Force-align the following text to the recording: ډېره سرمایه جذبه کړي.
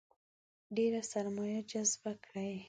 ډېره 0.75 1.01
سرمایه 1.11 1.59
جذبه 1.71 2.11
کړي. 2.25 2.51